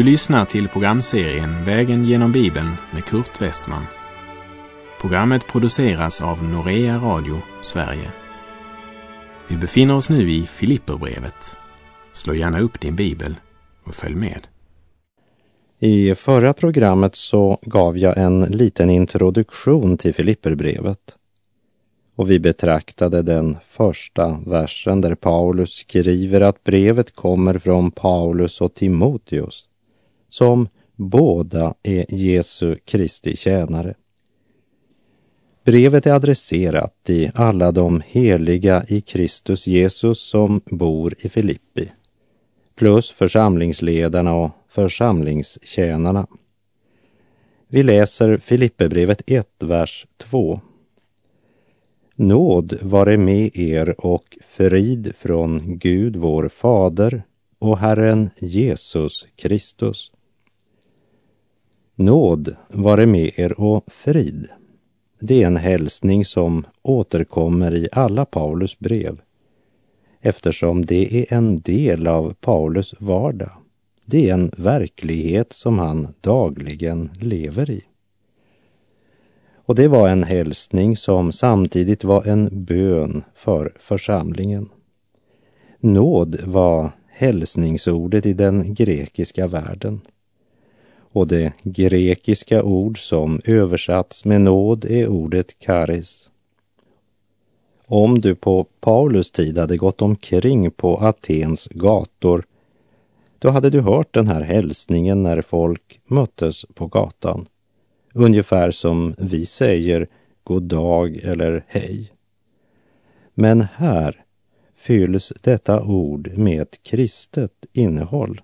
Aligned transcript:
Du 0.00 0.04
lyssnar 0.04 0.44
till 0.44 0.68
programserien 0.68 1.64
Vägen 1.64 2.04
genom 2.04 2.32
Bibeln 2.32 2.70
med 2.92 3.04
Kurt 3.04 3.42
Westman. 3.42 3.84
Programmet 5.00 5.46
produceras 5.46 6.22
av 6.22 6.44
Norea 6.44 6.96
Radio 6.96 7.42
Sverige. 7.62 8.10
Vi 9.48 9.56
befinner 9.56 9.96
oss 9.96 10.10
nu 10.10 10.30
i 10.30 10.42
Filipperbrevet. 10.46 11.56
Slå 12.12 12.34
gärna 12.34 12.60
upp 12.60 12.80
din 12.80 12.96
bibel 12.96 13.34
och 13.84 13.94
följ 13.94 14.14
med. 14.14 14.46
I 15.78 16.14
förra 16.14 16.52
programmet 16.52 17.16
så 17.16 17.58
gav 17.62 17.98
jag 17.98 18.18
en 18.18 18.40
liten 18.40 18.90
introduktion 18.90 19.98
till 19.98 20.14
Filipperbrevet. 20.14 21.16
Och 22.16 22.30
vi 22.30 22.38
betraktade 22.38 23.22
den 23.22 23.56
första 23.62 24.40
versen 24.46 25.00
där 25.00 25.14
Paulus 25.14 25.74
skriver 25.74 26.40
att 26.40 26.64
brevet 26.64 27.14
kommer 27.14 27.58
från 27.58 27.90
Paulus 27.90 28.60
och 28.60 28.74
Timoteus, 28.74 29.66
som 30.30 30.68
båda 30.96 31.74
är 31.82 32.14
Jesu 32.14 32.76
Kristi 32.84 33.36
tjänare. 33.36 33.94
Brevet 35.64 36.06
är 36.06 36.12
adresserat 36.12 36.94
till 37.02 37.30
alla 37.34 37.72
de 37.72 38.02
heliga 38.06 38.84
i 38.88 39.00
Kristus 39.00 39.66
Jesus 39.66 40.20
som 40.20 40.60
bor 40.64 41.14
i 41.18 41.28
Filippi, 41.28 41.92
plus 42.74 43.10
församlingsledarna 43.10 44.34
och 44.34 44.50
församlingstjänarna. 44.68 46.26
Vi 47.68 47.82
läser 47.82 48.38
Filipperbrevet 48.38 49.22
1, 49.26 49.48
vers 49.58 50.06
2. 50.18 50.60
Nåd 52.14 52.78
vare 52.82 53.18
med 53.18 53.56
er 53.56 54.06
och 54.06 54.38
frid 54.42 55.12
från 55.16 55.78
Gud 55.78 56.16
vår 56.16 56.48
Fader 56.48 57.22
och 57.58 57.78
Herren 57.78 58.30
Jesus 58.36 59.26
Kristus. 59.36 60.12
Nåd 62.00 62.56
vare 62.68 63.06
med 63.06 63.30
er 63.36 63.60
och 63.60 63.84
frid. 63.86 64.48
Det 65.18 65.42
är 65.42 65.46
en 65.46 65.56
hälsning 65.56 66.24
som 66.24 66.66
återkommer 66.82 67.74
i 67.74 67.88
alla 67.92 68.24
Paulus 68.24 68.78
brev 68.78 69.20
eftersom 70.20 70.84
det 70.84 71.16
är 71.16 71.34
en 71.34 71.60
del 71.60 72.06
av 72.06 72.34
Paulus 72.40 72.94
vardag. 72.98 73.50
Det 74.04 74.30
är 74.30 74.34
en 74.34 74.52
verklighet 74.56 75.52
som 75.52 75.78
han 75.78 76.14
dagligen 76.20 77.10
lever 77.20 77.70
i. 77.70 77.84
Och 79.54 79.74
det 79.74 79.88
var 79.88 80.08
en 80.08 80.24
hälsning 80.24 80.96
som 80.96 81.32
samtidigt 81.32 82.04
var 82.04 82.26
en 82.26 82.64
bön 82.64 83.22
för 83.34 83.74
församlingen. 83.78 84.68
Nåd 85.80 86.40
var 86.44 86.90
hälsningsordet 87.08 88.26
i 88.26 88.32
den 88.32 88.74
grekiska 88.74 89.46
världen. 89.46 90.00
Och 91.12 91.26
det 91.26 91.52
grekiska 91.62 92.62
ord 92.62 93.08
som 93.08 93.40
översatts 93.44 94.24
med 94.24 94.40
nåd 94.40 94.84
är 94.84 95.08
ordet 95.08 95.58
karis. 95.58 96.30
Om 97.86 98.18
du 98.18 98.34
på 98.34 98.64
Paulus 98.80 99.30
tid 99.30 99.58
hade 99.58 99.76
gått 99.76 100.02
omkring 100.02 100.70
på 100.70 100.96
Atens 100.96 101.68
gator, 101.70 102.44
då 103.38 103.50
hade 103.50 103.70
du 103.70 103.80
hört 103.80 104.14
den 104.14 104.26
här 104.26 104.40
hälsningen 104.40 105.22
när 105.22 105.42
folk 105.42 106.00
möttes 106.06 106.66
på 106.74 106.86
gatan. 106.86 107.46
Ungefär 108.14 108.70
som 108.70 109.14
vi 109.18 109.46
säger 109.46 110.08
god 110.44 110.62
dag 110.62 111.16
eller 111.16 111.64
hej. 111.68 112.12
Men 113.34 113.60
här 113.60 114.24
fylls 114.74 115.32
detta 115.42 115.82
ord 115.82 116.30
med 116.36 116.62
ett 116.62 116.82
kristet 116.82 117.66
innehåll. 117.72 118.40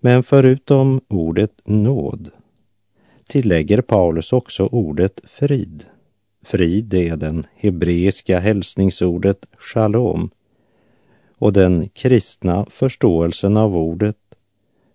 Men 0.00 0.22
förutom 0.22 1.00
ordet 1.08 1.60
nåd 1.64 2.30
tillägger 3.26 3.80
Paulus 3.80 4.32
också 4.32 4.66
ordet 4.66 5.20
frid. 5.24 5.84
Frid 6.44 6.94
är 6.94 7.16
den 7.16 7.46
hebreiska 7.54 8.38
hälsningsordet 8.38 9.46
shalom 9.58 10.30
och 11.38 11.52
den 11.52 11.88
kristna 11.88 12.66
förståelsen 12.70 13.56
av 13.56 13.76
ordet 13.76 14.16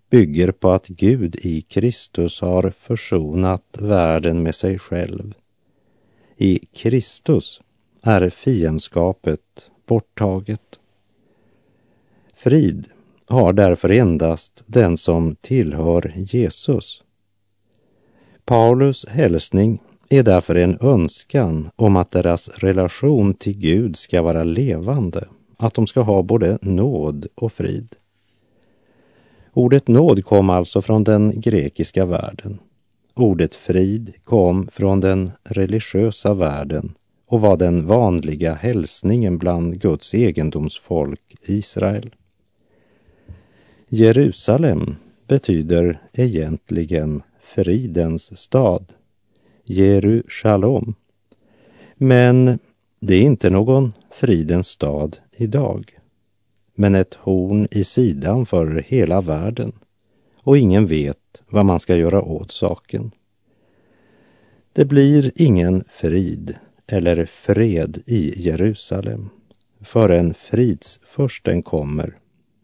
bygger 0.09 0.51
på 0.51 0.71
att 0.71 0.87
Gud 0.87 1.35
i 1.35 1.61
Kristus 1.61 2.41
har 2.41 2.69
försonat 2.69 3.77
världen 3.79 4.43
med 4.43 4.55
sig 4.55 4.79
själv. 4.79 5.33
I 6.37 6.59
Kristus 6.73 7.61
är 8.01 8.29
fiendskapet 8.29 9.71
borttaget. 9.85 10.79
Frid 12.35 12.89
har 13.27 13.53
därför 13.53 13.89
endast 13.89 14.63
den 14.65 14.97
som 14.97 15.35
tillhör 15.41 16.13
Jesus. 16.15 17.03
Paulus 18.45 19.05
hälsning 19.05 19.81
är 20.09 20.23
därför 20.23 20.55
en 20.55 20.77
önskan 20.81 21.69
om 21.75 21.95
att 21.95 22.11
deras 22.11 22.49
relation 22.49 23.33
till 23.33 23.57
Gud 23.57 23.97
ska 23.97 24.21
vara 24.21 24.43
levande, 24.43 25.27
att 25.57 25.73
de 25.73 25.87
ska 25.87 26.01
ha 26.01 26.23
både 26.23 26.59
nåd 26.61 27.27
och 27.35 27.53
frid. 27.53 27.95
Ordet 29.53 29.87
nåd 29.87 30.25
kom 30.25 30.49
alltså 30.49 30.81
från 30.81 31.03
den 31.03 31.41
grekiska 31.41 32.05
världen. 32.05 32.59
Ordet 33.13 33.55
frid 33.55 34.13
kom 34.23 34.67
från 34.71 34.99
den 34.99 35.31
religiösa 35.43 36.33
världen 36.33 36.95
och 37.27 37.41
var 37.41 37.57
den 37.57 37.85
vanliga 37.85 38.53
hälsningen 38.53 39.37
bland 39.37 39.81
Guds 39.81 40.13
egendomsfolk 40.13 41.35
Israel. 41.41 42.15
Jerusalem 43.89 44.95
betyder 45.27 46.01
egentligen 46.13 47.21
fridens 47.41 48.37
stad, 48.37 48.93
Jerusalem. 49.63 50.93
Men 51.95 52.59
det 52.99 53.15
är 53.15 53.21
inte 53.21 53.49
någon 53.49 53.93
fridens 54.11 54.67
stad 54.67 55.17
idag 55.31 55.99
men 56.75 56.95
ett 56.95 57.13
horn 57.13 57.67
i 57.71 57.83
sidan 57.83 58.45
för 58.45 58.83
hela 58.87 59.21
världen 59.21 59.71
och 60.35 60.57
ingen 60.57 60.85
vet 60.85 61.41
vad 61.49 61.65
man 61.65 61.79
ska 61.79 61.95
göra 61.95 62.21
åt 62.21 62.51
saken. 62.51 63.11
Det 64.73 64.85
blir 64.85 65.31
ingen 65.35 65.83
frid 65.89 66.55
eller 66.87 67.25
fred 67.25 68.03
i 68.05 68.41
Jerusalem 68.41 69.29
förrän 69.81 70.33
fridsförsten 70.33 71.63
kommer 71.63 72.17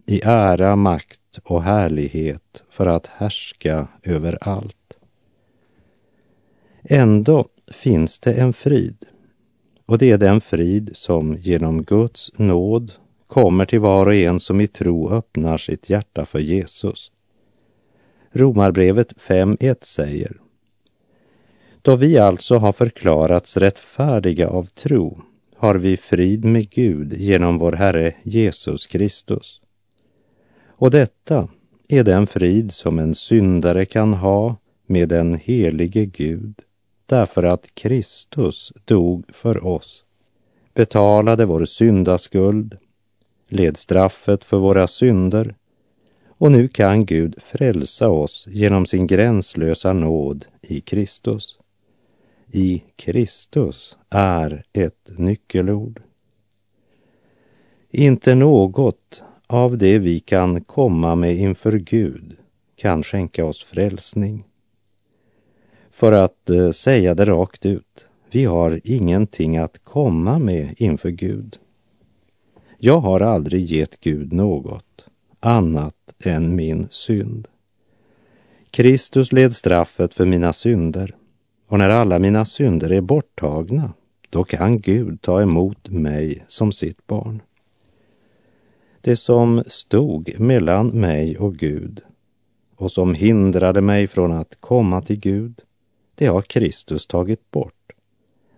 i 0.06 0.22
ära, 0.24 0.76
makt 0.76 1.40
och 1.44 1.64
härlighet 1.64 2.64
för 2.70 2.86
att 2.86 3.08
härska 3.08 3.88
över 4.04 4.38
allt. 4.42 4.76
Ändå 6.84 7.48
finns 7.72 8.20
det 8.20 8.34
en 8.34 8.54
frid 8.54 9.06
och 9.86 9.98
det 9.98 10.12
är 10.12 10.18
den 10.18 10.42
frid 10.42 10.90
som 10.94 11.36
genom 11.36 11.84
Guds 11.84 12.32
nåd 12.38 12.92
kommer 13.28 13.66
till 13.66 13.80
var 13.80 14.06
och 14.06 14.16
en 14.16 14.40
som 14.40 14.62
i 14.62 14.68
tro 14.68 15.10
öppnar 15.10 15.58
sitt 15.58 15.90
hjärta 15.90 16.26
för 16.26 16.40
Jesus. 16.40 17.12
Romarbrevet 18.32 19.14
5.1 19.14 19.76
säger 19.82 20.38
Då 21.82 21.96
vi 21.96 22.18
alltså 22.18 22.58
har 22.58 22.74
förklarats 22.74 23.58
rättfärdiga 23.58 24.50
av 24.50 24.64
tro 24.64 25.22
har 25.56 25.76
vi 25.76 25.98
frid 25.98 26.46
med 26.46 26.70
Gud 26.70 27.14
genom 27.14 27.58
vår 27.58 27.72
Herre 27.72 28.16
Jesus 28.24 28.88
Kristus. 28.88 29.61
Och 30.82 30.92
detta 30.92 31.48
är 31.88 32.04
den 32.04 32.28
frid 32.28 32.74
som 32.74 33.00
en 33.00 33.16
syndare 33.16 33.86
kan 33.86 34.14
ha 34.14 34.56
med 34.86 35.10
den 35.10 35.34
helige 35.34 36.06
Gud 36.06 36.62
därför 37.06 37.44
att 37.44 37.76
Kristus 37.76 38.74
dog 38.86 39.26
för 39.34 39.66
oss, 39.66 40.06
betalade 40.74 41.46
vår 41.46 41.66
syndaskuld 41.66 42.78
led 43.48 43.78
straffet 43.78 44.44
för 44.44 44.58
våra 44.58 44.88
synder 44.88 45.56
och 46.28 46.52
nu 46.52 46.68
kan 46.68 47.06
Gud 47.06 47.36
frälsa 47.44 48.10
oss 48.10 48.48
genom 48.50 48.86
sin 48.86 49.08
gränslösa 49.08 49.94
nåd 49.94 50.46
i 50.62 50.82
Kristus. 50.82 51.60
I 52.52 52.84
Kristus 52.96 53.98
är 54.10 54.64
ett 54.74 55.10
nyckelord. 55.18 56.02
Inte 57.90 58.36
något 58.36 59.22
av 59.54 59.78
det 59.78 60.00
vi 60.00 60.20
kan 60.20 60.62
komma 60.64 61.16
med 61.16 61.36
inför 61.36 61.72
Gud 61.72 62.36
kan 62.76 63.04
skänka 63.04 63.46
oss 63.46 63.64
frälsning. 63.64 64.44
För 65.92 66.12
att 66.12 66.50
eh, 66.50 66.72
säga 66.72 67.16
det 67.16 67.26
rakt 67.26 67.66
ut, 67.66 68.06
vi 68.32 68.46
har 68.46 68.82
ingenting 68.84 69.58
att 69.58 69.84
komma 69.84 70.40
med 70.40 70.74
inför 70.78 71.10
Gud. 71.10 71.58
Jag 72.78 73.00
har 73.00 73.20
aldrig 73.20 73.66
gett 73.66 74.00
Gud 74.00 74.34
något 74.34 75.06
annat 75.40 76.14
än 76.24 76.56
min 76.56 76.88
synd. 76.92 77.48
Kristus 78.72 79.32
led 79.32 79.56
straffet 79.56 80.14
för 80.14 80.26
mina 80.26 80.54
synder 80.54 81.16
och 81.68 81.80
när 81.80 81.90
alla 81.90 82.20
mina 82.20 82.46
synder 82.46 82.92
är 82.92 83.02
borttagna, 83.02 83.94
då 84.30 84.44
kan 84.44 84.80
Gud 84.80 85.22
ta 85.22 85.42
emot 85.42 85.90
mig 85.90 86.46
som 86.48 86.72
sitt 86.72 87.08
barn. 87.08 87.42
Det 89.02 89.16
som 89.16 89.64
stod 89.68 90.40
mellan 90.40 90.88
mig 90.88 91.38
och 91.38 91.56
Gud, 91.56 92.02
och 92.76 92.92
som 92.92 93.14
hindrade 93.14 93.82
mig 93.82 94.08
från 94.08 94.32
att 94.32 94.58
komma 94.60 95.02
till 95.02 95.20
Gud, 95.20 95.62
det 96.16 96.26
har 96.26 96.42
Kristus 96.42 97.08
tagit 97.08 97.52
bort, 97.52 97.92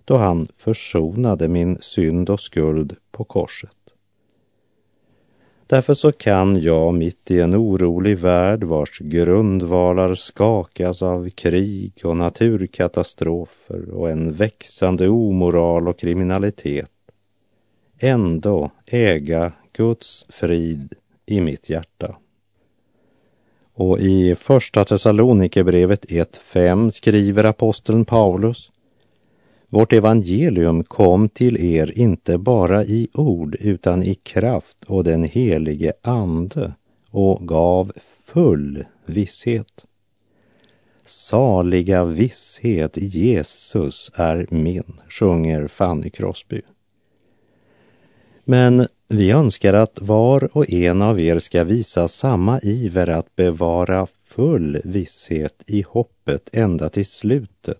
då 0.05 0.17
han 0.17 0.47
försonade 0.57 1.47
min 1.47 1.77
synd 1.81 2.29
och 2.29 2.39
skuld 2.39 2.95
på 3.11 3.23
korset. 3.23 3.69
Därför 5.67 5.93
så 5.93 6.11
kan 6.11 6.61
jag 6.61 6.93
mitt 6.93 7.31
i 7.31 7.39
en 7.39 7.55
orolig 7.55 8.17
värld 8.17 8.63
vars 8.63 8.99
grundvalar 8.99 10.15
skakas 10.15 11.01
av 11.01 11.29
krig 11.29 12.01
och 12.03 12.17
naturkatastrofer 12.17 13.89
och 13.89 14.09
en 14.09 14.31
växande 14.31 15.09
omoral 15.09 15.87
och 15.87 15.99
kriminalitet 15.99 16.91
ändå 17.99 18.71
äga 18.85 19.51
Guds 19.73 20.25
frid 20.29 20.93
i 21.25 21.41
mitt 21.41 21.69
hjärta. 21.69 22.15
Och 23.73 23.99
i 23.99 24.35
Första 24.35 24.83
Thessalonikerbrevet 24.83 26.05
1.5 26.05 26.89
skriver 26.89 27.43
aposteln 27.43 28.05
Paulus 28.05 28.69
vårt 29.73 29.93
evangelium 29.93 30.83
kom 30.83 31.29
till 31.29 31.57
er 31.57 31.97
inte 31.97 32.37
bara 32.37 32.83
i 32.83 33.07
ord 33.13 33.55
utan 33.59 34.03
i 34.03 34.15
kraft 34.15 34.77
och 34.87 35.03
den 35.03 35.23
helige 35.23 35.93
Ande 36.01 36.73
och 37.09 37.47
gav 37.47 37.91
full 38.25 38.85
visshet. 39.05 39.85
Saliga 41.05 42.05
visshet, 42.05 42.97
Jesus 42.97 44.11
är 44.15 44.47
min, 44.49 45.01
sjunger 45.09 45.67
Fanny 45.67 46.09
Crosby. 46.09 46.61
Men 48.43 48.87
vi 49.13 49.31
önskar 49.31 49.73
att 49.73 50.01
var 50.01 50.57
och 50.57 50.69
en 50.69 51.01
av 51.01 51.19
er 51.19 51.39
ska 51.39 51.63
visa 51.63 52.07
samma 52.07 52.59
iver 52.59 53.09
att 53.09 53.35
bevara 53.35 54.07
full 54.23 54.81
visshet 54.83 55.63
i 55.67 55.81
hoppet 55.87 56.49
ända 56.51 56.89
till 56.89 57.05
slutet 57.05 57.77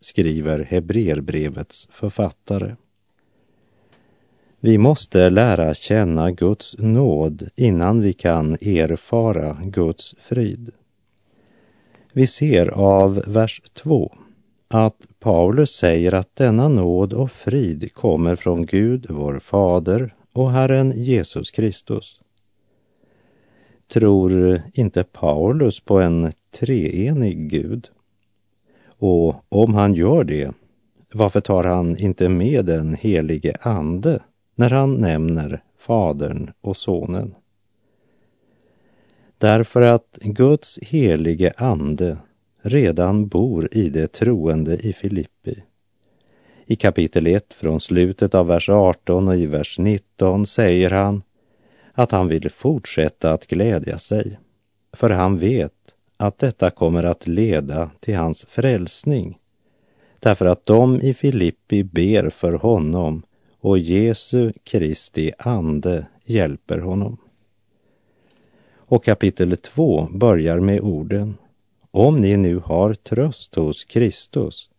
skriver 0.00 0.58
Hebreerbrevets 0.58 1.88
författare. 1.92 2.76
Vi 4.60 4.78
måste 4.78 5.30
lära 5.30 5.74
känna 5.74 6.30
Guds 6.30 6.76
nåd 6.78 7.48
innan 7.56 8.00
vi 8.00 8.12
kan 8.12 8.52
erfara 8.52 9.58
Guds 9.62 10.14
frid. 10.18 10.70
Vi 12.12 12.26
ser 12.26 12.66
av 12.68 13.22
vers 13.26 13.62
2 13.72 14.12
att 14.68 15.06
Paulus 15.20 15.70
säger 15.70 16.14
att 16.14 16.36
denna 16.36 16.68
nåd 16.68 17.12
och 17.12 17.30
frid 17.30 17.94
kommer 17.94 18.36
från 18.36 18.66
Gud, 18.66 19.06
vår 19.08 19.38
Fader 19.38 20.14
och 20.34 20.50
Herren 20.50 20.92
Jesus 20.96 21.50
Kristus. 21.50 22.20
Tror 23.92 24.62
inte 24.72 25.04
Paulus 25.04 25.80
på 25.80 26.00
en 26.00 26.32
treenig 26.50 27.50
Gud? 27.50 27.88
Och 28.98 29.44
om 29.48 29.74
han 29.74 29.94
gör 29.94 30.24
det, 30.24 30.52
varför 31.12 31.40
tar 31.40 31.64
han 31.64 31.96
inte 31.96 32.28
med 32.28 32.64
den 32.64 32.94
helige 32.94 33.56
Ande 33.60 34.22
när 34.54 34.70
han 34.70 34.94
nämner 34.94 35.62
Fadern 35.78 36.52
och 36.60 36.76
Sonen? 36.76 37.34
Därför 39.38 39.82
att 39.82 40.18
Guds 40.22 40.78
helige 40.82 41.52
Ande 41.56 42.18
redan 42.62 43.28
bor 43.28 43.68
i 43.72 43.88
det 43.88 44.12
troende 44.12 44.76
i 44.76 44.92
Filippi. 44.92 45.62
I 46.66 46.76
kapitel 46.76 47.26
1 47.26 47.54
från 47.54 47.80
slutet 47.80 48.34
av 48.34 48.46
vers 48.46 48.68
18 48.68 49.28
och 49.28 49.36
i 49.36 49.46
vers 49.46 49.78
19 49.78 50.46
säger 50.46 50.90
han 50.90 51.22
att 51.92 52.12
han 52.12 52.28
vill 52.28 52.50
fortsätta 52.50 53.32
att 53.32 53.46
glädja 53.46 53.98
sig, 53.98 54.38
för 54.92 55.10
han 55.10 55.38
vet 55.38 55.72
att 56.16 56.38
detta 56.38 56.70
kommer 56.70 57.04
att 57.04 57.26
leda 57.26 57.90
till 58.00 58.16
hans 58.16 58.44
frälsning, 58.48 59.38
därför 60.20 60.46
att 60.46 60.66
de 60.66 61.00
i 61.00 61.14
Filippi 61.14 61.84
ber 61.84 62.30
för 62.30 62.52
honom 62.52 63.22
och 63.60 63.78
Jesu 63.78 64.52
Kristi 64.64 65.32
ande 65.38 66.06
hjälper 66.24 66.78
honom. 66.78 67.16
Och 68.76 69.04
kapitel 69.04 69.56
2 69.56 70.08
börjar 70.12 70.60
med 70.60 70.80
orden 70.80 71.34
Om 71.90 72.16
ni 72.16 72.36
nu 72.36 72.56
har 72.56 72.94
tröst 72.94 73.54
hos 73.54 73.84
Kristus, 73.84 74.70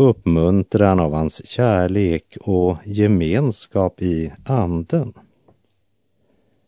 uppmuntran 0.00 1.00
av 1.00 1.12
hans 1.14 1.46
kärlek 1.46 2.36
och 2.40 2.76
gemenskap 2.84 4.02
i 4.02 4.32
anden 4.44 5.12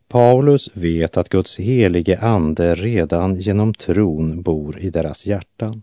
Paulus 0.08 0.70
vet 0.75 1.17
att 1.17 1.29
Guds 1.29 1.58
helige 1.58 2.20
ande 2.20 2.75
redan 2.75 3.34
genom 3.34 3.75
tron 3.75 4.43
bor 4.43 4.79
i 4.79 4.90
deras 4.90 5.26
hjärtan. 5.26 5.82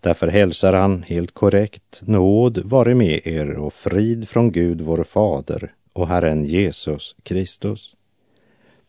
Därför 0.00 0.28
hälsar 0.28 0.72
han 0.72 1.02
helt 1.02 1.34
korrekt 1.34 2.02
nåd 2.02 2.58
vare 2.64 2.94
med 2.94 3.26
er 3.26 3.50
och 3.50 3.72
frid 3.72 4.28
från 4.28 4.52
Gud 4.52 4.80
vår 4.80 5.04
fader 5.04 5.74
och 5.92 6.08
Herren 6.08 6.44
Jesus 6.44 7.16
Kristus. 7.22 7.94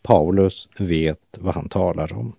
Paulus 0.02 0.68
vet 0.78 1.38
vad 1.38 1.54
han 1.54 1.68
talar 1.68 2.12
om. 2.12 2.32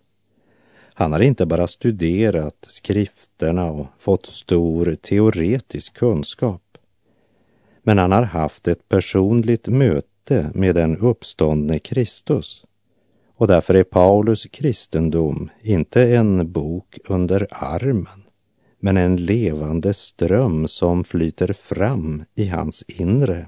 Han 0.93 1.11
har 1.11 1.19
inte 1.19 1.45
bara 1.45 1.67
studerat 1.67 2.65
skrifterna 2.67 3.71
och 3.71 3.87
fått 3.97 4.25
stor 4.25 4.95
teoretisk 4.95 5.93
kunskap, 5.93 6.77
men 7.83 7.97
han 7.97 8.11
har 8.11 8.23
haft 8.23 8.67
ett 8.67 8.89
personligt 8.89 9.67
möte 9.67 10.51
med 10.53 10.75
den 10.75 10.97
uppståndne 10.97 11.79
Kristus. 11.79 12.65
Och 13.35 13.47
därför 13.47 13.73
är 13.73 13.83
Paulus 13.83 14.45
kristendom 14.45 15.49
inte 15.61 16.15
en 16.15 16.51
bok 16.51 16.99
under 17.05 17.47
armen, 17.51 18.23
men 18.79 18.97
en 18.97 19.15
levande 19.15 19.93
ström 19.93 20.67
som 20.67 21.03
flyter 21.03 21.53
fram 21.53 22.23
i 22.35 22.47
hans 22.47 22.83
inre. 22.87 23.47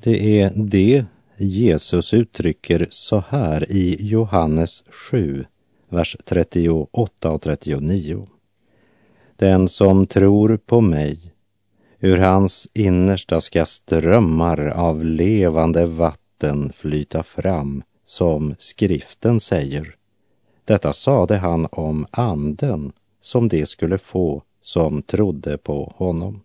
Det 0.00 0.40
är 0.40 0.52
det 0.54 1.04
Jesus 1.36 2.14
uttrycker 2.14 2.86
så 2.90 3.24
här 3.28 3.72
i 3.72 3.96
Johannes 4.00 4.84
7, 5.10 5.44
vers 5.88 6.16
38 6.24 7.30
och 7.30 7.42
39. 7.42 8.28
Den 9.36 9.68
som 9.68 10.06
tror 10.06 10.56
på 10.56 10.80
mig 10.80 11.32
Ur 12.04 12.18
hans 12.18 12.68
innersta 12.74 13.40
ska 13.40 13.66
strömmar 13.66 14.66
av 14.66 15.04
levande 15.04 15.86
vatten 15.86 16.72
flyta 16.72 17.22
fram, 17.22 17.82
som 18.04 18.54
skriften 18.58 19.40
säger. 19.40 19.96
Detta 20.64 20.92
sade 20.92 21.36
han 21.36 21.68
om 21.72 22.06
anden 22.10 22.92
som 23.20 23.48
de 23.48 23.66
skulle 23.66 23.98
få 23.98 24.42
som 24.62 25.02
trodde 25.02 25.58
på 25.58 25.92
honom. 25.96 26.40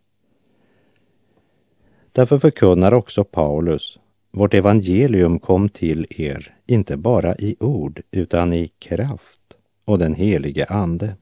Därför 2.11 2.39
förkunnar 2.39 2.93
också 2.93 3.23
Paulus, 3.23 3.99
vårt 4.37 4.53
evangelium 4.53 5.39
kom 5.39 5.69
till 5.69 6.07
er, 6.09 6.55
inte 6.65 6.97
bara 6.97 7.35
i 7.35 7.55
ord, 7.59 8.01
utan 8.11 8.53
i 8.53 8.71
kraft 8.79 9.57
och 9.85 9.99
den 9.99 10.15
helige 10.15 10.65
Ande. 10.65 11.15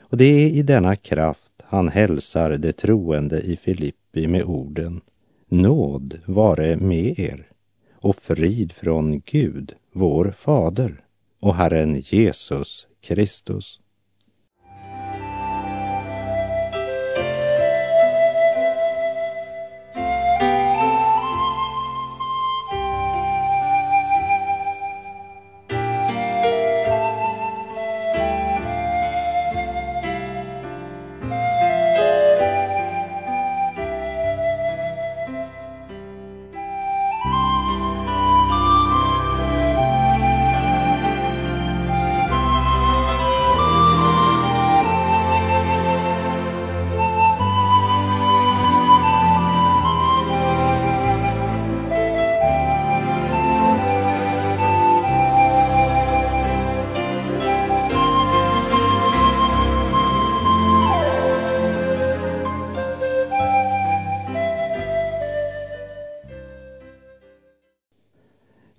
Och 0.00 0.16
det 0.16 0.24
är 0.24 0.48
i 0.48 0.62
denna 0.62 0.96
kraft 0.96 1.52
han 1.64 1.88
hälsar 1.88 2.56
de 2.56 2.72
troende 2.72 3.40
i 3.40 3.56
Filippi 3.56 4.26
med 4.26 4.44
orden 4.44 5.00
Nåd 5.48 6.18
vare 6.26 6.76
med 6.76 7.18
er 7.18 7.46
och 7.94 8.16
frid 8.16 8.72
från 8.72 9.20
Gud, 9.20 9.72
vår 9.92 10.30
Fader 10.36 11.04
och 11.40 11.54
Herren 11.54 12.00
Jesus 12.00 12.86
Kristus. 13.00 13.81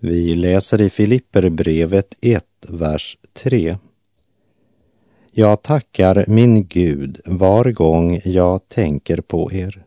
Vi 0.06 0.36
läser 0.36 0.82
i 0.82 0.90
Filipperbrevet 0.90 2.16
1, 2.22 2.46
vers 2.70 3.18
3. 3.34 3.78
Jag 5.32 5.62
tackar 5.62 6.26
min 6.28 6.68
Gud 6.68 7.22
var 7.26 7.72
gång 7.72 8.22
jag 8.24 8.70
tänker 8.70 9.22
på 9.22 9.52
er. 9.52 9.86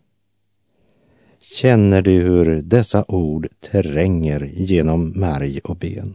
Känner 1.41 2.03
du 2.03 2.11
hur 2.11 2.63
dessa 2.63 3.05
ord 3.09 3.49
tränger 3.61 4.51
genom 4.55 5.09
märg 5.09 5.61
och 5.65 5.77
ben? 5.77 6.15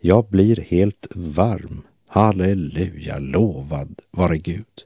Jag 0.00 0.28
blir 0.28 0.56
helt 0.68 1.06
varm. 1.14 1.82
Halleluja, 2.06 3.18
lovad 3.18 4.00
vare 4.10 4.38
Gud. 4.38 4.84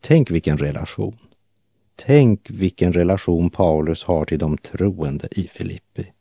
Tänk 0.00 0.30
vilken 0.30 0.58
relation. 0.58 1.18
Tänk 1.96 2.50
vilken 2.50 2.92
relation 2.92 3.50
Paulus 3.50 4.04
har 4.04 4.24
till 4.24 4.38
de 4.38 4.58
troende 4.58 5.28
i 5.30 5.48
Filippi. 5.48 6.12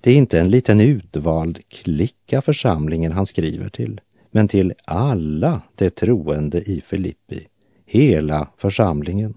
Det 0.00 0.10
är 0.10 0.14
inte 0.14 0.40
en 0.40 0.50
liten 0.50 0.80
utvald 0.80 1.68
klicka 1.68 2.42
församlingen 2.42 3.12
han 3.12 3.26
skriver 3.26 3.68
till, 3.68 4.00
men 4.30 4.48
till 4.48 4.72
alla 4.84 5.62
de 5.74 5.90
troende 5.90 6.58
i 6.58 6.80
Filippi, 6.80 7.46
hela 7.86 8.48
församlingen. 8.56 9.34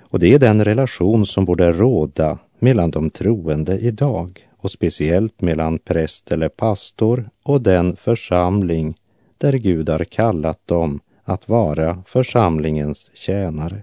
Och 0.00 0.18
det 0.18 0.34
är 0.34 0.38
den 0.38 0.64
relation 0.64 1.26
som 1.26 1.44
borde 1.44 1.72
råda 1.72 2.38
mellan 2.58 2.90
de 2.90 3.10
troende 3.10 3.78
idag 3.78 4.48
och 4.56 4.70
speciellt 4.70 5.40
mellan 5.40 5.78
präst 5.78 6.32
eller 6.32 6.48
pastor 6.48 7.30
och 7.42 7.62
den 7.62 7.96
församling 7.96 8.94
där 9.38 9.52
Gud 9.52 9.88
har 9.88 10.04
kallat 10.04 10.66
dem 10.66 11.00
att 11.24 11.48
vara 11.48 12.02
församlingens 12.06 13.10
tjänare. 13.14 13.82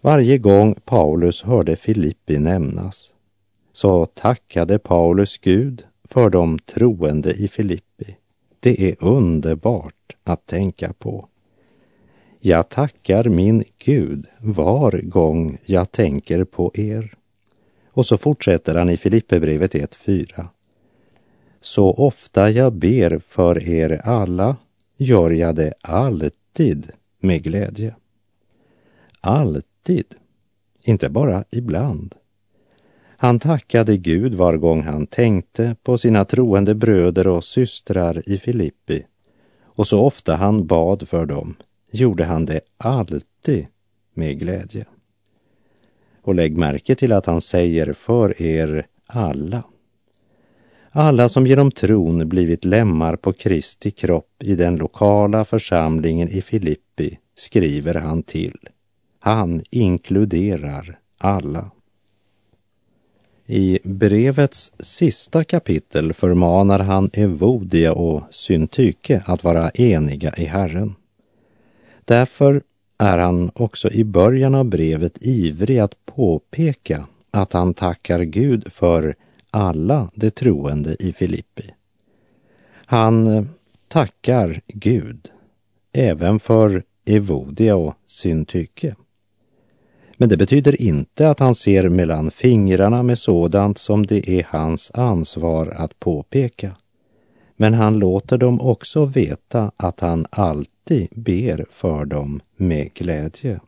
Varje 0.00 0.38
gång 0.38 0.74
Paulus 0.84 1.42
hörde 1.42 1.76
Filippi 1.76 2.38
nämnas 2.38 3.12
så 3.76 4.06
tackade 4.06 4.78
Paulus 4.78 5.38
Gud 5.38 5.84
för 6.04 6.30
de 6.30 6.58
troende 6.58 7.32
i 7.32 7.48
Filippi. 7.48 8.16
Det 8.60 8.88
är 8.90 8.96
underbart 9.04 10.16
att 10.24 10.46
tänka 10.46 10.92
på. 10.92 11.28
Jag 12.40 12.68
tackar 12.68 13.24
min 13.24 13.64
Gud 13.78 14.26
var 14.38 14.92
gång 14.92 15.58
jag 15.66 15.92
tänker 15.92 16.44
på 16.44 16.70
er. 16.74 17.14
Och 17.90 18.06
så 18.06 18.18
fortsätter 18.18 18.74
han 18.74 18.90
i 18.90 18.96
Filipperbrevet 18.96 19.74
1.4. 19.74 20.46
Så 21.60 21.92
ofta 21.92 22.50
jag 22.50 22.72
ber 22.72 23.18
för 23.18 23.68
er 23.68 24.00
alla 24.04 24.56
gör 24.96 25.30
jag 25.30 25.54
det 25.54 25.74
alltid 25.80 26.90
med 27.20 27.42
glädje. 27.42 27.94
Alltid, 29.20 30.14
inte 30.82 31.08
bara 31.08 31.44
ibland. 31.50 32.14
Han 33.18 33.38
tackade 33.38 33.96
Gud 33.96 34.34
var 34.34 34.56
gång 34.56 34.82
han 34.82 35.06
tänkte 35.06 35.76
på 35.82 35.98
sina 35.98 36.24
troende 36.24 36.74
bröder 36.74 37.28
och 37.28 37.44
systrar 37.44 38.22
i 38.28 38.38
Filippi 38.38 39.02
och 39.64 39.86
så 39.86 40.00
ofta 40.00 40.36
han 40.36 40.66
bad 40.66 41.08
för 41.08 41.26
dem 41.26 41.54
gjorde 41.90 42.24
han 42.24 42.46
det 42.46 42.60
alltid 42.76 43.66
med 44.14 44.38
glädje. 44.38 44.84
Och 46.22 46.34
lägg 46.34 46.56
märke 46.56 46.94
till 46.94 47.12
att 47.12 47.26
han 47.26 47.40
säger 47.40 47.92
för 47.92 48.42
er 48.42 48.86
alla. 49.06 49.64
Alla 50.90 51.28
som 51.28 51.46
genom 51.46 51.70
tron 51.70 52.28
blivit 52.28 52.64
lemmar 52.64 53.16
på 53.16 53.32
Kristi 53.32 53.90
kropp 53.90 54.42
i 54.42 54.54
den 54.54 54.76
lokala 54.76 55.44
församlingen 55.44 56.28
i 56.28 56.42
Filippi 56.42 57.18
skriver 57.34 57.94
han 57.94 58.22
till. 58.22 58.68
Han 59.18 59.62
inkluderar 59.70 60.98
alla. 61.18 61.70
I 63.48 63.78
brevets 63.84 64.72
sista 64.78 65.44
kapitel 65.44 66.12
förmanar 66.12 66.78
han 66.78 67.10
Evodia 67.12 67.92
och 67.92 68.22
Syntyke 68.30 69.22
att 69.26 69.44
vara 69.44 69.70
eniga 69.70 70.34
i 70.36 70.44
Herren. 70.44 70.94
Därför 72.04 72.62
är 72.98 73.18
han 73.18 73.50
också 73.54 73.90
i 73.90 74.04
början 74.04 74.54
av 74.54 74.64
brevet 74.64 75.18
ivrig 75.20 75.78
att 75.78 76.06
påpeka 76.06 77.06
att 77.30 77.52
han 77.52 77.74
tackar 77.74 78.20
Gud 78.20 78.72
för 78.72 79.14
alla 79.50 80.10
de 80.14 80.30
troende 80.30 80.96
i 80.98 81.12
Filippi. 81.12 81.70
Han 82.86 83.48
tackar 83.88 84.60
Gud 84.66 85.30
även 85.92 86.40
för 86.40 86.82
Evodia 87.04 87.76
och 87.76 87.94
Syntyke. 88.06 88.96
Men 90.16 90.28
det 90.28 90.36
betyder 90.36 90.82
inte 90.82 91.30
att 91.30 91.40
han 91.40 91.54
ser 91.54 91.88
mellan 91.88 92.30
fingrarna 92.30 93.02
med 93.02 93.18
sådant 93.18 93.78
som 93.78 94.06
det 94.06 94.30
är 94.30 94.46
hans 94.48 94.90
ansvar 94.94 95.66
att 95.66 96.00
påpeka. 96.00 96.76
Men 97.56 97.74
han 97.74 97.98
låter 97.98 98.38
dem 98.38 98.60
också 98.60 99.04
veta 99.04 99.72
att 99.76 100.00
han 100.00 100.26
alltid 100.30 101.08
ber 101.10 101.66
för 101.70 102.04
dem 102.04 102.40
med 102.56 102.94
glädje. 102.94 103.60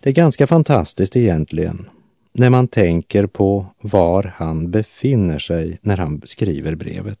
Det 0.00 0.10
är 0.10 0.14
ganska 0.14 0.46
fantastiskt 0.46 1.16
egentligen 1.16 1.88
när 2.32 2.50
man 2.50 2.68
tänker 2.68 3.26
på 3.26 3.66
var 3.80 4.34
han 4.36 4.70
befinner 4.70 5.38
sig 5.38 5.78
när 5.82 5.96
han 5.96 6.22
skriver 6.24 6.74
brevet. 6.74 7.18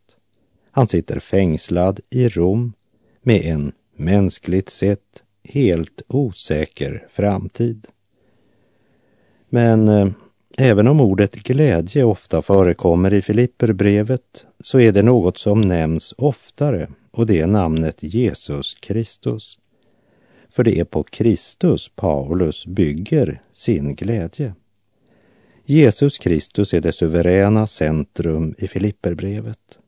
Han 0.70 0.86
sitter 0.86 1.18
fängslad 1.18 2.00
i 2.10 2.28
Rom 2.28 2.72
med 3.22 3.40
en 3.40 3.72
mänskligt 3.96 4.68
sett 4.68 5.23
helt 5.44 6.02
osäker 6.08 7.06
framtid. 7.12 7.86
Men 9.48 9.88
eh, 9.88 10.08
även 10.58 10.88
om 10.88 11.00
ordet 11.00 11.34
glädje 11.34 12.04
ofta 12.04 12.42
förekommer 12.42 13.14
i 13.14 13.22
Filipperbrevet 13.22 14.46
så 14.60 14.80
är 14.80 14.92
det 14.92 15.02
något 15.02 15.38
som 15.38 15.60
nämns 15.60 16.14
oftare 16.18 16.88
och 17.10 17.26
det 17.26 17.40
är 17.40 17.46
namnet 17.46 18.02
Jesus 18.02 18.74
Kristus. 18.74 19.58
För 20.50 20.64
det 20.64 20.80
är 20.80 20.84
på 20.84 21.02
Kristus 21.02 21.88
Paulus 21.88 22.66
bygger 22.66 23.42
sin 23.52 23.94
glädje. 23.94 24.54
Jesus 25.64 26.18
Kristus 26.18 26.74
är 26.74 26.80
det 26.80 26.92
suveräna 26.92 27.66
centrum 27.66 28.54
i 28.58 28.68
Filipperbrevet. 28.68 29.78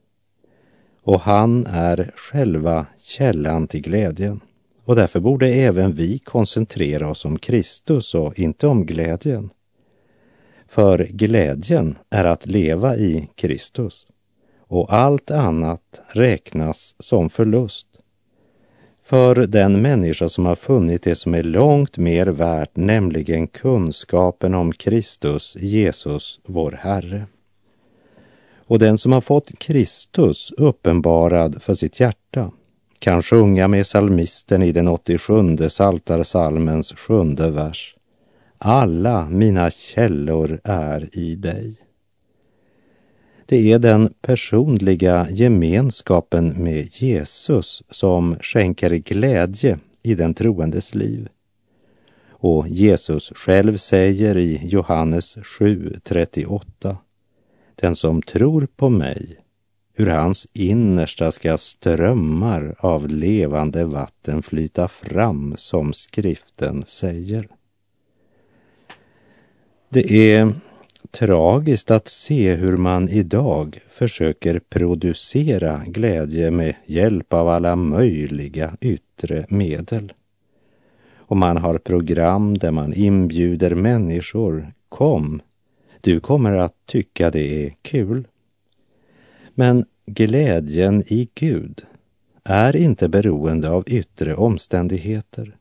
Och 1.02 1.20
han 1.20 1.66
är 1.66 2.12
själva 2.16 2.86
källan 2.98 3.68
till 3.68 3.82
glädjen. 3.82 4.40
Och 4.86 4.96
därför 4.96 5.20
borde 5.20 5.48
även 5.48 5.92
vi 5.92 6.18
koncentrera 6.18 7.10
oss 7.10 7.24
om 7.24 7.38
Kristus 7.38 8.14
och 8.14 8.38
inte 8.38 8.66
om 8.66 8.86
glädjen. 8.86 9.50
För 10.68 11.04
glädjen 11.10 11.98
är 12.10 12.24
att 12.24 12.46
leva 12.46 12.96
i 12.96 13.28
Kristus 13.34 14.06
och 14.68 14.92
allt 14.92 15.30
annat 15.30 16.00
räknas 16.14 16.94
som 16.98 17.30
förlust. 17.30 17.86
För 19.04 19.34
den 19.34 19.82
människa 19.82 20.28
som 20.28 20.46
har 20.46 20.54
funnit 20.54 21.02
det 21.02 21.14
som 21.14 21.34
är 21.34 21.42
långt 21.42 21.98
mer 21.98 22.26
värt, 22.26 22.76
nämligen 22.76 23.46
kunskapen 23.46 24.54
om 24.54 24.72
Kristus, 24.72 25.56
Jesus, 25.56 26.40
vår 26.44 26.72
Herre. 26.72 27.26
Och 28.56 28.78
den 28.78 28.98
som 28.98 29.12
har 29.12 29.20
fått 29.20 29.58
Kristus 29.58 30.52
uppenbarad 30.56 31.62
för 31.62 31.74
sitt 31.74 32.00
hjärta 32.00 32.50
kan 32.98 33.22
sjunga 33.22 33.68
med 33.68 33.86
salmisten 33.86 34.62
i 34.62 34.72
den 34.72 34.88
87 34.88 35.68
saltarsalmens 35.68 36.92
sjunde 36.92 37.50
vers. 37.50 37.96
Alla 38.58 39.28
mina 39.28 39.70
källor 39.70 40.60
är 40.64 41.18
i 41.18 41.34
dig. 41.34 41.76
Det 43.46 43.72
är 43.72 43.78
den 43.78 44.14
personliga 44.20 45.26
gemenskapen 45.30 46.48
med 46.48 46.88
Jesus 46.92 47.82
som 47.90 48.36
skänker 48.40 48.90
glädje 48.90 49.78
i 50.02 50.14
den 50.14 50.34
troendes 50.34 50.94
liv. 50.94 51.28
Och 52.28 52.68
Jesus 52.68 53.32
själv 53.34 53.76
säger 53.76 54.36
i 54.36 54.60
Johannes 54.62 55.36
7.38 55.36 56.96
Den 57.74 57.96
som 57.96 58.22
tror 58.22 58.68
på 58.76 58.88
mig 58.88 59.38
hur 59.98 60.06
hans 60.06 60.46
innersta 60.52 61.32
ska 61.32 61.58
strömmar 61.58 62.74
av 62.78 63.08
levande 63.08 63.84
vatten 63.84 64.42
flyta 64.42 64.88
fram, 64.88 65.54
som 65.56 65.92
skriften 65.92 66.84
säger. 66.86 67.48
Det 69.88 70.34
är 70.34 70.54
tragiskt 71.10 71.90
att 71.90 72.08
se 72.08 72.54
hur 72.54 72.76
man 72.76 73.08
idag 73.08 73.80
försöker 73.88 74.58
producera 74.58 75.82
glädje 75.86 76.50
med 76.50 76.74
hjälp 76.86 77.32
av 77.32 77.48
alla 77.48 77.76
möjliga 77.76 78.76
yttre 78.80 79.46
medel. 79.48 80.12
Och 81.16 81.36
man 81.36 81.56
har 81.56 81.78
program 81.78 82.58
där 82.58 82.70
man 82.70 82.94
inbjuder 82.94 83.74
människor. 83.74 84.72
Kom, 84.88 85.42
du 86.00 86.20
kommer 86.20 86.52
att 86.52 86.86
tycka 86.86 87.30
det 87.30 87.66
är 87.66 87.72
kul. 87.82 88.26
Men 89.58 89.84
glädjen 90.06 91.02
i 91.06 91.28
Gud 91.34 91.82
är 92.44 92.76
inte 92.76 93.08
beroende 93.08 93.70
av 93.70 93.84
yttre 93.86 94.34
omständigheter. 94.34 95.56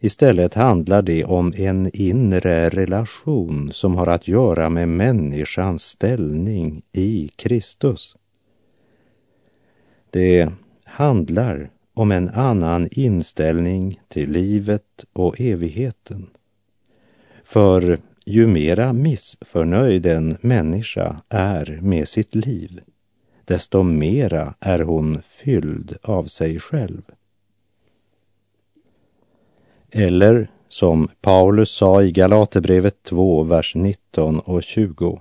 Istället 0.00 0.54
handlar 0.54 1.02
det 1.02 1.24
om 1.24 1.52
en 1.56 1.90
inre 1.92 2.68
relation 2.68 3.72
som 3.72 3.96
har 3.96 4.06
att 4.06 4.28
göra 4.28 4.68
med 4.68 4.88
människans 4.88 5.84
ställning 5.84 6.82
i 6.92 7.30
Kristus. 7.36 8.16
Det 10.10 10.50
handlar 10.84 11.70
om 11.94 12.12
en 12.12 12.28
annan 12.28 12.88
inställning 12.90 14.00
till 14.08 14.32
livet 14.32 15.04
och 15.12 15.40
evigheten. 15.40 16.30
För 17.44 17.98
ju 18.24 18.46
mera 18.46 18.92
missförnöjd 18.92 20.06
en 20.06 20.36
människa 20.40 21.22
är 21.28 21.78
med 21.82 22.08
sitt 22.08 22.34
liv, 22.34 22.80
desto 23.52 23.82
mera 23.82 24.54
är 24.60 24.78
hon 24.78 25.22
fylld 25.22 25.96
av 26.02 26.24
sig 26.24 26.60
själv. 26.60 27.02
Eller 29.90 30.50
som 30.68 31.08
Paulus 31.20 31.70
sa 31.70 32.02
i 32.02 32.12
Galaterbrevet 32.12 33.02
2, 33.02 33.42
vers 33.42 33.74
19 33.74 34.40
och 34.40 34.62
20. 34.62 35.20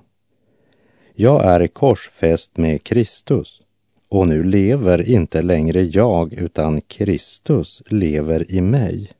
Jag 1.16 1.46
är 1.46 1.68
korsfäst 1.68 2.58
med 2.58 2.84
Kristus 2.84 3.62
och 4.10 4.28
nu 4.28 4.44
lever 4.44 5.02
inte 5.10 5.42
längre 5.42 5.82
jag 5.82 6.34
utan 6.34 6.82
Kristus 6.82 7.84
lever 7.88 8.52
i 8.52 8.62
mig. 8.62 9.12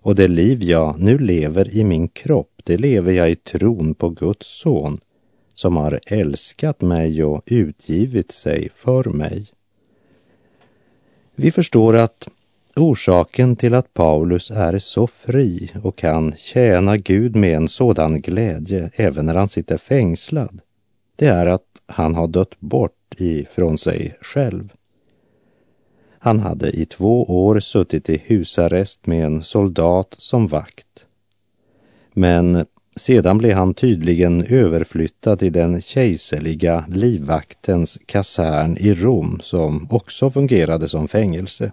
Och 0.00 0.14
det 0.14 0.28
liv 0.28 0.62
jag 0.62 1.00
nu 1.00 1.18
lever 1.18 1.76
i 1.76 1.84
min 1.84 2.08
kropp, 2.08 2.52
det 2.64 2.76
lever 2.76 3.12
jag 3.12 3.30
i 3.30 3.34
tron 3.34 3.94
på 3.94 4.08
Guds 4.08 4.46
son 4.46 5.00
som 5.54 5.76
har 5.76 6.00
älskat 6.06 6.80
mig 6.80 7.24
och 7.24 7.42
utgivit 7.46 8.32
sig 8.32 8.68
för 8.74 9.04
mig. 9.04 9.46
Vi 11.34 11.50
förstår 11.50 11.96
att 11.96 12.28
orsaken 12.76 13.56
till 13.56 13.74
att 13.74 13.94
Paulus 13.94 14.50
är 14.50 14.78
så 14.78 15.06
fri 15.06 15.70
och 15.82 15.96
kan 15.96 16.32
tjäna 16.36 16.96
Gud 16.96 17.36
med 17.36 17.56
en 17.56 17.68
sådan 17.68 18.20
glädje 18.20 18.90
även 18.94 19.26
när 19.26 19.34
han 19.34 19.48
sitter 19.48 19.76
fängslad, 19.76 20.60
det 21.16 21.26
är 21.26 21.46
att 21.46 21.66
han 21.86 22.14
har 22.14 22.26
dött 22.26 22.60
bort 22.60 23.14
ifrån 23.16 23.78
sig 23.78 24.18
själv. 24.20 24.72
Han 26.18 26.40
hade 26.40 26.70
i 26.70 26.84
två 26.84 27.22
år 27.22 27.60
suttit 27.60 28.08
i 28.08 28.22
husarrest 28.24 29.06
med 29.06 29.26
en 29.26 29.42
soldat 29.42 30.14
som 30.18 30.46
vakt. 30.46 31.06
Men 32.12 32.66
sedan 32.96 33.38
blev 33.38 33.56
han 33.56 33.74
tydligen 33.74 34.44
överflyttad 34.44 35.38
till 35.38 35.52
den 35.52 35.80
kejserliga 35.80 36.84
livvaktens 36.88 37.98
kasern 38.06 38.76
i 38.76 38.94
Rom 38.94 39.40
som 39.42 39.88
också 39.90 40.30
fungerade 40.30 40.88
som 40.88 41.08
fängelse. 41.08 41.72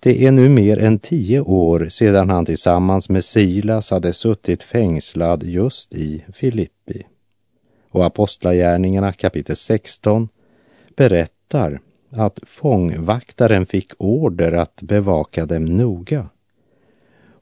Det 0.00 0.26
är 0.26 0.32
nu 0.32 0.48
mer 0.48 0.78
än 0.78 0.98
tio 0.98 1.40
år 1.40 1.88
sedan 1.88 2.30
han 2.30 2.46
tillsammans 2.46 3.08
med 3.08 3.24
Silas 3.24 3.90
hade 3.90 4.12
suttit 4.12 4.62
fängslad 4.62 5.42
just 5.42 5.92
i 5.92 6.24
Filippi. 6.32 7.06
Och 7.90 8.06
Apostlagärningarna 8.06 9.12
kapitel 9.12 9.56
16 9.56 10.28
berättar 10.96 11.80
att 12.10 12.38
fångvaktaren 12.42 13.66
fick 13.66 13.92
order 13.98 14.52
att 14.52 14.82
bevaka 14.82 15.46
dem 15.46 15.64
noga. 15.64 16.28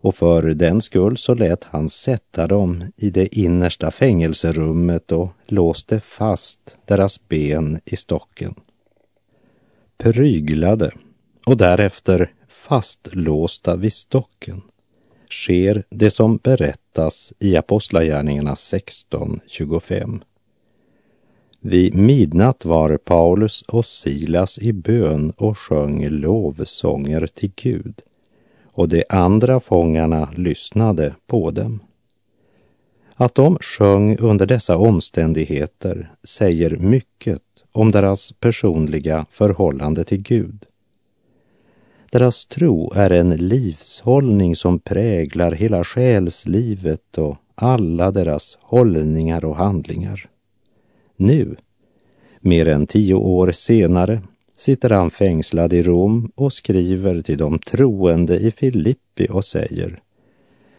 Och 0.02 0.14
för 0.14 0.42
den 0.42 0.82
skull 0.82 1.16
så 1.16 1.34
lät 1.34 1.64
han 1.64 1.88
sätta 1.88 2.46
dem 2.46 2.84
i 2.96 3.10
det 3.10 3.38
innersta 3.38 3.90
fängelserummet 3.90 5.12
och 5.12 5.28
låste 5.46 6.00
fast 6.00 6.76
deras 6.86 7.28
ben 7.28 7.80
i 7.84 7.96
stocken. 7.96 8.54
Pryglade 9.98 10.90
och 11.46 11.56
därefter 11.56 12.32
fastlåsta 12.48 13.76
vid 13.76 13.92
stocken 13.92 14.62
sker 15.30 15.84
det 15.90 16.10
som 16.10 16.36
berättas 16.36 17.32
i 17.38 17.56
Apostlagärningarna 17.56 18.54
16.25. 18.54 20.22
Vid 21.60 21.94
midnatt 21.94 22.64
var 22.64 22.96
Paulus 22.96 23.62
och 23.62 23.86
Silas 23.86 24.58
i 24.58 24.72
bön 24.72 25.30
och 25.30 25.58
sjöng 25.58 26.08
lovsånger 26.08 27.26
till 27.26 27.52
Gud 27.56 28.02
och 28.72 28.88
de 28.88 29.04
andra 29.08 29.60
fångarna 29.60 30.28
lyssnade 30.36 31.14
på 31.26 31.50
dem. 31.50 31.80
Att 33.14 33.34
de 33.34 33.58
sjöng 33.60 34.16
under 34.18 34.46
dessa 34.46 34.76
omständigheter 34.76 36.12
säger 36.24 36.76
mycket 36.76 37.42
om 37.72 37.90
deras 37.90 38.32
personliga 38.32 39.26
förhållande 39.30 40.04
till 40.04 40.22
Gud. 40.22 40.66
Deras 42.10 42.46
tro 42.46 42.92
är 42.94 43.10
en 43.10 43.36
livshållning 43.36 44.56
som 44.56 44.78
präglar 44.78 45.52
hela 45.52 45.84
själslivet 45.84 47.18
och 47.18 47.36
alla 47.54 48.10
deras 48.10 48.58
hållningar 48.60 49.44
och 49.44 49.56
handlingar. 49.56 50.28
Nu, 51.16 51.56
mer 52.40 52.68
än 52.68 52.86
tio 52.86 53.14
år 53.14 53.52
senare, 53.52 54.22
sitter 54.62 54.90
han 54.90 55.10
fängslad 55.10 55.72
i 55.72 55.82
Rom 55.82 56.32
och 56.34 56.52
skriver 56.52 57.20
till 57.20 57.38
de 57.38 57.58
troende 57.58 58.38
i 58.38 58.50
Filippi 58.50 59.26
och 59.30 59.44
säger 59.44 60.02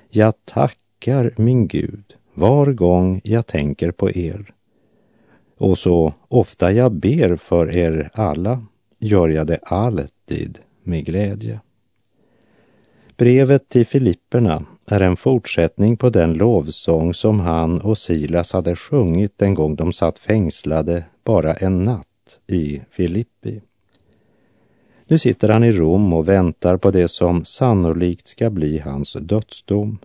Jag 0.09 0.33
tackar 0.45 1.33
min 1.37 1.67
Gud 1.67 2.03
var 2.33 2.65
gång 2.65 3.21
jag 3.23 3.47
tänker 3.47 3.91
på 3.91 4.11
er. 4.11 4.53
Och 5.57 5.77
så 5.77 6.13
ofta 6.27 6.71
jag 6.71 6.91
ber 6.91 7.35
för 7.35 7.71
er 7.71 8.09
alla 8.13 8.65
gör 8.99 9.29
jag 9.29 9.47
det 9.47 9.59
alltid 9.63 10.59
med 10.83 11.05
glädje. 11.05 11.59
Brevet 13.17 13.69
till 13.69 13.85
Filipperna 13.85 14.65
är 14.85 15.01
en 15.01 15.15
fortsättning 15.15 15.97
på 15.97 16.09
den 16.09 16.33
lovsång 16.33 17.13
som 17.13 17.39
han 17.39 17.81
och 17.81 17.97
Silas 17.97 18.53
hade 18.53 18.75
sjungit 18.75 19.37
den 19.37 19.53
gång 19.53 19.75
de 19.75 19.93
satt 19.93 20.19
fängslade 20.19 21.05
bara 21.23 21.53
en 21.53 21.83
natt 21.83 22.07
i 22.47 22.81
Filippi. 22.89 23.61
Nu 25.13 25.19
sitter 25.19 25.49
han 25.49 25.63
i 25.63 25.71
Rom 25.71 26.13
och 26.13 26.27
väntar 26.27 26.77
på 26.77 26.91
det 26.91 27.07
som 27.07 27.45
sannolikt 27.45 28.27
ska 28.27 28.49
bli 28.49 28.79
hans 28.79 29.17
dödsdom. 29.21 29.99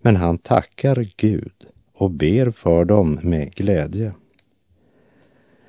Men 0.00 0.16
han 0.16 0.38
tackar 0.38 1.08
Gud 1.16 1.52
och 1.92 2.10
ber 2.10 2.50
för 2.50 2.84
dem 2.84 3.18
med 3.22 3.54
glädje. 3.54 4.14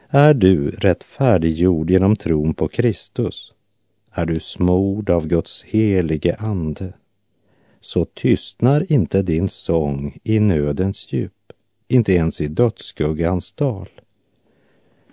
Är 0.10 0.34
du 0.34 0.72
rättfärdiggjord 0.72 1.90
genom 1.90 2.16
tron 2.16 2.54
på 2.54 2.68
Kristus? 2.68 3.54
Är 4.12 4.26
du 4.26 4.40
smord 4.40 5.10
av 5.10 5.28
Guds 5.28 5.64
helige 5.64 6.36
ande? 6.36 6.94
Så 7.82 8.06
tystnar 8.06 8.92
inte 8.92 9.22
din 9.22 9.50
sång 9.50 10.18
i 10.24 10.40
nödens 10.40 11.14
djup, 11.14 11.52
inte 11.88 12.14
ens 12.14 12.42
i 12.42 12.48
dödsskuggans 12.48 13.52
dal. 13.52 13.90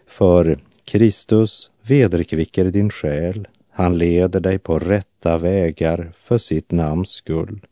För 0.06 0.60
Kristus 0.84 1.69
vederkvicker 1.82 2.64
din 2.64 2.90
själ, 2.90 3.48
han 3.70 3.98
leder 3.98 4.40
dig 4.40 4.58
på 4.58 4.78
rätta 4.78 5.38
vägar 5.38 6.12
för 6.14 6.38
sitt 6.38 6.72
namns 6.72 7.08
skull. 7.08 7.66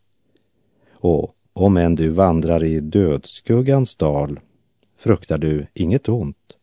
Och 0.93 1.35
om 1.53 1.77
än 1.77 1.95
du 1.95 2.09
vandrar 2.09 2.65
i 2.65 2.81
dödsskuggans 2.81 3.97
dal 3.97 4.41
fruktar 4.97 5.39
du 5.39 5.67
inget 5.75 6.09
ont, 6.09 6.57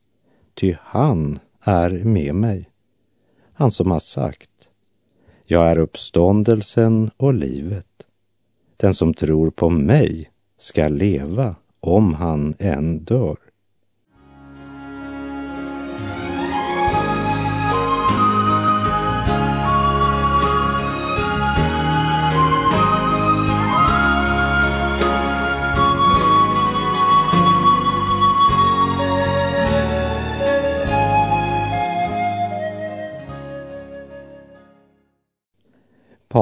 ty 0.54 0.76
han 0.80 1.40
är 1.62 1.90
med 1.90 2.36
mig. 2.36 2.70
Han 3.54 3.72
som 3.72 3.92
har 3.92 4.00
sagt, 4.00 4.50
jag 5.46 5.72
är 5.72 5.78
uppståndelsen 5.78 7.12
och 7.18 7.34
livet. 7.34 7.88
Den 8.78 8.94
som 8.94 9.14
tror 9.14 9.50
på 9.50 9.70
mig 9.70 10.32
ska 10.58 10.88
leva 10.88 11.56
om 11.80 12.14
han 12.14 12.56
än 12.60 13.00
dör. 13.00 13.38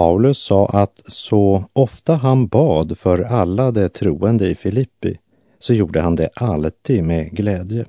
Paulus 0.04 0.38
sa 0.38 0.66
att 0.66 1.02
så 1.06 1.66
ofta 1.74 2.16
han 2.16 2.48
bad 2.48 2.98
för 2.98 3.20
alla 3.20 3.72
de 3.72 3.90
troende 3.90 4.50
i 4.50 4.56
Filippi 4.56 5.20
så 5.60 5.74
gjorde 5.74 6.02
han 6.02 6.16
det 6.16 6.30
alltid 6.36 7.04
med 7.04 7.32
glädje. 7.32 7.86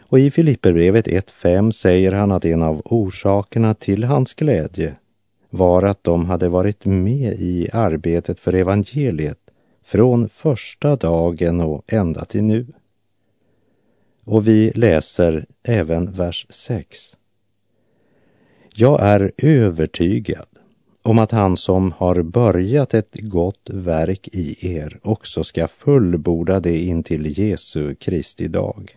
Och 0.00 0.18
i 0.18 0.30
Filipperbrevet 0.30 1.06
1.5 1.06 1.70
säger 1.70 2.12
han 2.12 2.32
att 2.32 2.44
en 2.44 2.62
av 2.62 2.82
orsakerna 2.84 3.74
till 3.74 4.04
hans 4.04 4.34
glädje 4.34 4.94
var 5.50 5.82
att 5.82 6.04
de 6.04 6.26
hade 6.26 6.48
varit 6.48 6.84
med 6.84 7.32
i 7.38 7.68
arbetet 7.72 8.40
för 8.40 8.52
evangeliet 8.52 9.40
från 9.84 10.28
första 10.28 10.96
dagen 10.96 11.60
och 11.60 11.92
ända 11.92 12.24
till 12.24 12.44
nu. 12.44 12.66
Och 14.24 14.48
vi 14.48 14.72
läser 14.74 15.46
även 15.62 16.12
vers 16.12 16.46
6. 16.50 16.98
Jag 18.74 19.02
är 19.02 19.32
övertygad 19.36 20.57
om 21.08 21.18
att 21.18 21.32
han 21.32 21.56
som 21.56 21.92
har 21.92 22.22
börjat 22.22 22.94
ett 22.94 23.16
gott 23.20 23.70
verk 23.70 24.28
i 24.32 24.76
er 24.76 24.98
också 25.02 25.44
ska 25.44 25.68
fullborda 25.68 26.60
det 26.60 26.78
intill 26.78 27.38
Jesu 27.38 27.94
Kristi 27.94 28.48
dag. 28.48 28.96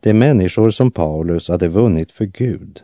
De 0.00 0.14
människor 0.14 0.70
som 0.70 0.90
Paulus 0.90 1.48
hade 1.48 1.68
vunnit 1.68 2.12
för 2.12 2.24
Gud 2.24 2.80